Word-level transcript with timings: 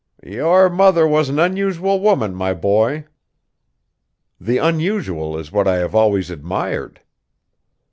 "Your 0.25 0.67
mother 0.67 1.07
was 1.07 1.29
an 1.29 1.37
unusual 1.37 1.99
woman, 1.99 2.33
my 2.33 2.55
boy." 2.55 3.05
"The 4.39 4.57
unusual 4.57 5.37
is 5.37 5.51
what 5.51 5.67
I 5.67 5.75
have 5.75 5.93
always 5.93 6.31
admired." 6.31 7.01